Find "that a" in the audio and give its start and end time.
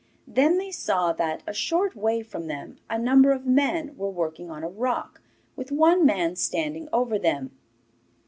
1.13-1.53